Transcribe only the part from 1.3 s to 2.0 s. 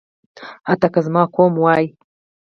قوم وايي.